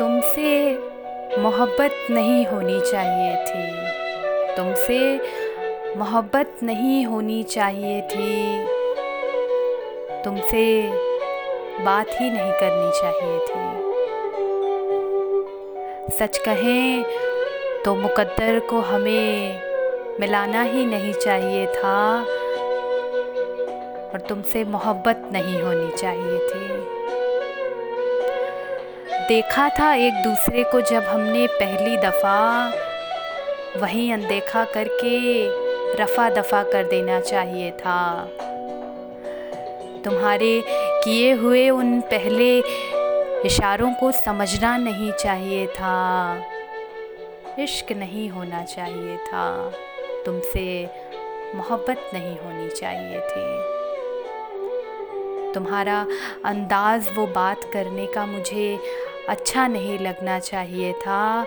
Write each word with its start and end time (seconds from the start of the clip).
तुमसे 0.00 0.78
मोहब्बत 1.38 1.90
नहीं 2.10 2.46
होनी 2.46 2.80
चाहिए 2.80 3.44
थी। 3.44 3.72
तुमसे 4.56 5.20
मोहब्बत 5.96 6.56
नहीं 6.62 7.06
होनी 7.06 7.42
चाहिए 7.42 8.00
थी। 8.02 8.64
तुमसे 10.24 10.92
बात 11.84 12.06
ही 12.20 12.30
नहीं 12.30 12.52
करनी 12.52 12.90
चाहिए 13.00 13.38
थी। 13.38 13.64
सच 16.18 16.38
कहें 16.38 17.04
तो 17.84 17.94
मुकद्दर 17.94 18.60
को 18.60 18.80
हमें 18.80 19.62
मिलाना 20.20 20.62
ही 20.62 20.86
नहीं 20.86 21.12
चाहिए 21.12 21.66
था 21.66 22.20
और 24.12 24.20
तुमसे 24.28 24.64
मोहब्बत 24.64 25.28
नहीं 25.32 25.62
होनी 25.62 25.90
चाहिए 25.90 26.38
थी। 26.38 26.99
देखा 29.30 29.68
था 29.68 29.94
एक 29.94 30.14
दूसरे 30.14 30.64
को 30.64 30.80
जब 30.80 31.02
हमने 31.02 31.46
पहली 31.46 31.96
दफ़ा 31.96 32.72
वहीं 33.76 34.12
अनदेखा 34.12 34.64
करके 34.64 35.46
रफ़ा 36.02 36.30
दफ़ा 36.30 36.62
कर 36.62 36.84
देना 36.84 37.20
चाहिए 37.20 37.70
था। 37.70 38.24
तुम्हारे 40.04 40.64
किए 41.04 41.32
हुए 41.32 41.70
उन 41.70 42.00
पहले 42.00 42.58
इशारों 43.46 43.94
को 43.94 44.12
समझना 44.12 44.76
नहीं 44.76 45.12
चाहिए 45.12 45.66
था। 45.66 46.36
इश्क 47.58 47.92
नहीं 47.92 48.28
होना 48.28 48.64
चाहिए 48.64 49.16
था। 49.16 49.72
तुमसे 50.26 50.90
मोहब्बत 51.54 52.10
नहीं 52.14 52.36
होनी 52.38 52.68
चाहिए 52.68 53.20
थी। 53.20 53.80
तुम्हारा 55.52 56.06
अंदाज़ 56.44 57.10
वो 57.14 57.26
बात 57.26 57.60
करने 57.72 58.06
का 58.06 58.26
मुझे 58.26 58.78
अच्छा 59.30 59.66
नहीं 59.66 59.98
लगना 59.98 60.38
चाहिए 60.38 60.92
था। 60.92 61.44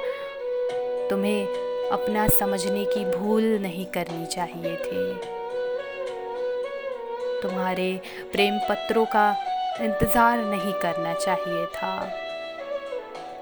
तुम्हें 1.10 1.90
अपना 1.92 2.28
समझने 2.28 2.86
की 2.86 3.06
भूल 3.06 3.44
नहीं 3.62 3.86
करनी 3.86 4.26
चाहिए 4.26 4.76
थी। 4.76 5.14
तुम्हारे 7.42 8.02
प्रेम 8.32 8.58
पत्रों 8.60 9.06
का 9.06 9.30
इंतज़ार 9.82 10.38
नहीं 10.38 10.74
करना 10.74 11.14
चाहिए 11.14 11.66
था। 11.66 11.94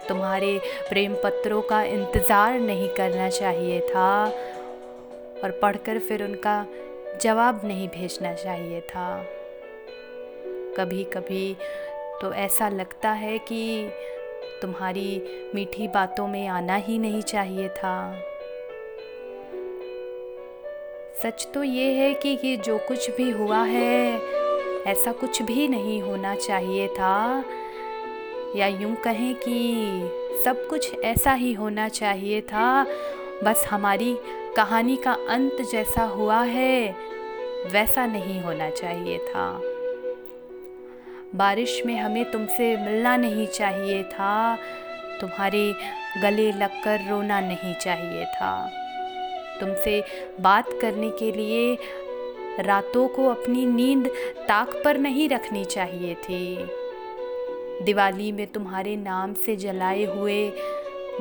तुम्हारे 0.08 0.58
प्रेम 0.89 1.16
पत्रों 1.16 1.62
का 1.62 1.84
इंतज़ार 1.84 2.59
नहीं 2.59 2.89
करना 2.89 3.30
चाहिए 3.30 3.80
था। 3.88 4.25
और 5.44 5.52
पढ़कर 5.52 6.00
फिर 6.00 6.23
उनका 6.23 6.66
जवाब 7.22 7.62
नहीं 7.64 7.88
भेजना 7.89 8.34
चाहिए 8.34 8.81
था। 8.81 9.08
कभी 10.78 11.03
कभी 11.03 11.56
तो 12.22 12.31
ऐसा 12.34 12.69
लगता 12.69 13.12
है 13.12 13.38
कि 13.38 13.62
तुम्हारी 14.62 15.22
मीठी 15.56 15.88
बातों 15.88 16.28
में 16.28 16.48
आना 16.48 16.76
ही 16.76 16.98
नहीं 16.98 17.22
चाहिए 17.22 17.70
था। 17.70 18.22
सच 21.23 21.48
तो 21.53 21.64
ये 21.64 21.94
है 21.94 22.14
कि 22.14 22.30
ये 22.44 22.58
जो 22.58 22.78
कुछ 22.78 23.09
भी 23.12 23.31
हुआ 23.31 23.64
है, 23.64 24.20
ऐसा 24.88 25.12
कुछ 25.12 25.42
भी 25.42 25.68
नहीं 25.68 26.02
होना 26.02 26.36
चाहिए 26.36 26.88
था। 26.88 27.44
या 28.56 28.68
यूँ 28.68 28.95
कहें 28.95 29.36
कि 29.36 29.62
सब 30.45 30.68
कुछ 30.68 31.00
ऐसा 31.00 31.34
ही 31.34 31.53
होना 31.53 31.90
चाहिए 31.90 32.42
था, 32.42 32.84
बस 33.44 33.66
हमारी 33.70 34.18
कहानी 34.58 34.96
का 34.96 35.12
अंत 35.30 35.62
जैसा 35.72 36.03
हुआ 36.03 36.42
है, 36.42 36.96
वैसा 37.72 38.06
नहीं 38.06 38.42
होना 38.42 38.70
चाहिए 38.70 39.18
था। 39.18 39.70
बारिश 41.36 41.84
में 41.86 41.98
हमें 41.98 42.32
तुमसे 42.32 42.78
मिलना 42.78 43.18
नहीं 43.18 43.48
चाहिए 43.48 44.04
था। 44.04 44.58
तुम्हारे 45.22 45.74
गले 46.22 46.52
लगकर 46.52 47.10
रोना 47.10 47.40
नहीं 47.40 47.76
चाहिए 47.76 48.26
था। 48.26 48.72
तुमसे 49.59 50.04
बात 50.42 50.70
करने 50.82 51.09
के 51.09 51.32
लिए 51.32 51.78
रातों 52.59 53.08
को 53.08 53.30
अपनी 53.30 53.66
नींद 53.66 54.08
ताक 54.47 54.81
पर 54.86 54.97
नहीं 54.97 55.30
रखनी 55.30 55.66
चाहिए 55.66 56.16
थी। 56.16 56.58
दिवाली 57.84 58.31
में 58.31 58.47
तुम्हारे 58.47 58.96
नाम 58.96 59.34
से 59.34 59.56
जलाए 59.56 60.03
हुए 60.03 60.50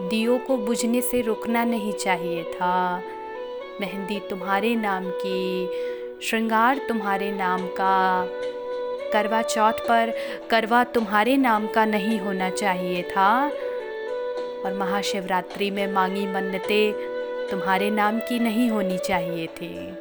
दियों 0.01 0.39
को 0.39 0.57
बुझने 0.57 1.01
से 1.01 1.21
रुकना 1.21 1.65
नहीं 1.65 1.93
चाहिए 1.93 2.45
था। 2.45 3.03
मेहंदी 3.81 4.21
तुम्हारे 4.31 4.75
नाम 4.75 5.11
की, 5.11 5.69
श्रृंगार 6.23 6.81
तुम्हारे 6.89 7.33
नाम 7.33 7.67
का। 7.67 8.27
करवा 9.13 9.43
चौथ 9.43 9.73
पर 9.73 10.13
करवा 10.51 10.85
तुम्हारे 10.85 11.37
नाम 11.37 11.67
का 11.67 11.85
नहीं 11.85 12.19
होना 12.21 12.51
चाहिए 12.51 13.03
था। 13.03 13.49
और 14.65 14.75
महाशिवरात्रि 14.75 15.71
में 15.71 15.93
मांगी 15.93 16.27
मन्नतें 16.27 16.93
तुम्हारे 17.51 17.91
नाम 17.91 18.19
की 18.19 18.39
नहीं 18.39 18.71
होनी 18.71 18.99
चाहिए 18.99 19.47
थी। 19.47 19.93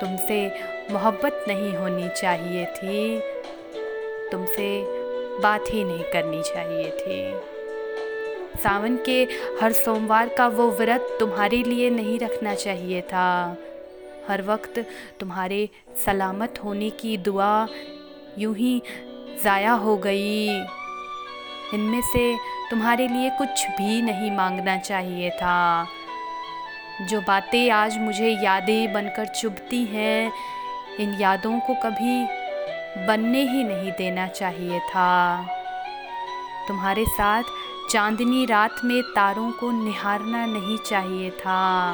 तुमसे 0.00 0.60
मोहब्बत 0.90 1.44
नहीं 1.48 1.76
होनी 1.76 2.08
चाहिए 2.08 2.66
थी। 2.66 3.20
तुमसे 4.30 4.84
बात 5.40 5.64
ही 5.70 5.84
नहीं 5.84 6.02
करनी 6.02 6.42
चाहिए 6.42 6.90
थी। 6.90 7.48
सावन 8.58 8.96
के 8.96 9.22
हर 9.62 9.72
सोमवार 9.72 10.28
का 10.28 10.48
वो 10.48 10.70
व्रत 10.70 11.16
तुम्हारे 11.20 11.56
लिए 11.56 11.90
नहीं 11.90 12.18
रखना 12.18 12.54
चाहिए 12.54 13.00
था। 13.00 13.56
हर 14.28 14.42
वक्त 14.42 14.86
तुम्हारे 15.20 15.68
सलामत 16.04 16.60
होने 16.64 16.90
की 16.90 17.16
दुआ 17.16 17.68
यूँ 18.38 18.54
ही 18.56 18.82
ज़ाया 19.42 19.72
हो 19.72 19.96
गई। 19.96 20.48
इनमें 21.74 22.00
से 22.02 22.36
तुम्हारे 22.70 23.08
लिए 23.08 23.30
कुछ 23.30 23.66
भी 23.68 24.02
नहीं 24.02 24.30
मांगना 24.30 24.76
चाहिए 24.78 25.30
था। 25.30 25.86
जो 27.08 27.20
बातें 27.20 27.70
आज 27.70 27.98
मुझे 27.98 28.28
यादें 28.28 28.92
बनकर 28.92 29.26
चुभती 29.26 29.84
हैं, 29.84 30.32
इन 31.00 31.14
यादों 31.14 31.58
को 31.60 31.74
कभी 31.74 32.26
बनने 33.06 33.42
ही 33.42 33.64
नहीं 33.64 33.92
देना 33.92 34.26
चाहिए 34.26 34.78
था। 34.80 35.46
तुम्हारे 36.68 37.04
साथ 37.04 37.42
चांदनी 37.90 38.46
रात 38.46 38.80
में 38.84 39.02
तारों 39.02 39.50
को 39.50 39.70
निहारना 39.84 40.46
नहीं 40.46 40.78
चाहिए 40.78 41.30
था। 41.30 41.92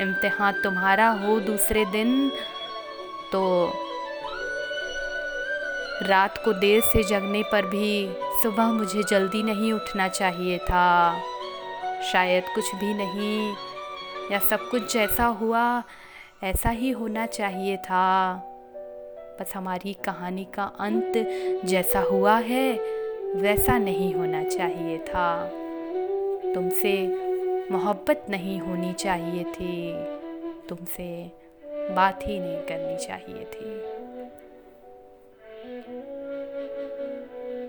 इम्तिहान 0.00 0.52
तुम्हारा 0.52 1.08
हो 1.08 1.40
दूसरे 1.40 1.84
दिन 1.84 2.32
तो 3.32 3.72
रात 6.02 6.38
को 6.44 6.52
देर 6.52 6.80
से 6.80 7.02
जगने 7.02 7.42
पर 7.42 7.66
भी 7.66 8.08
सुबह 8.42 8.66
मुझे 8.66 9.02
जल्दी 9.02 9.42
नहीं 9.42 9.72
उठना 9.72 10.08
चाहिए 10.08 10.58
था। 10.58 11.20
शायद 12.12 12.44
कुछ 12.54 12.74
भी 12.74 12.94
नहीं, 12.94 13.54
या 14.32 14.38
सब 14.38 14.68
कुछ 14.70 14.92
जैसा 14.92 15.24
हुआ, 15.24 15.82
ऐसा 16.42 16.70
ही 16.70 16.90
होना 16.90 17.26
चाहिए 17.26 17.76
था। 17.76 18.34
बस 19.40 19.52
हमारी 19.54 19.92
कहानी 19.92 20.44
का 20.44 20.64
अंत 20.64 21.12
जैसा 21.64 22.00
हुआ 22.00 22.36
है, 22.38 22.72
वैसा 23.36 23.78
नहीं 23.78 24.14
होना 24.14 24.44
चाहिए 24.44 24.98
था। 24.98 25.50
तुमसे 26.54 26.92
मोहब्बत 27.70 28.26
नहीं 28.30 28.60
होनी 28.60 28.92
चाहिए 28.92 29.44
थी। 29.44 29.94
तुमसे 30.68 31.30
बात 31.68 32.20
ही 32.26 32.40
नहीं 32.40 32.58
करनी 32.58 32.96
चाहिए 33.06 33.44
थी। 33.44 33.91